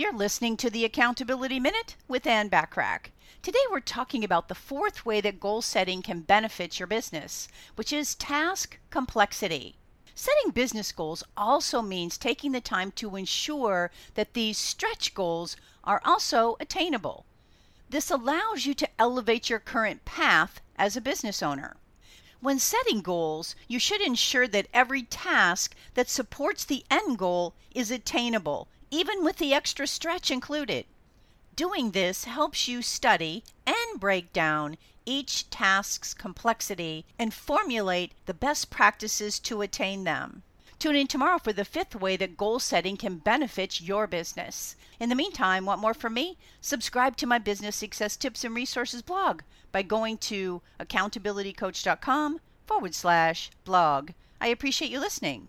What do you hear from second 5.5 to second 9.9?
setting can benefit your business, which is task complexity.